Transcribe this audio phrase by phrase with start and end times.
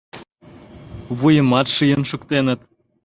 [1.17, 2.59] Вуйымат шийын шуктеныт.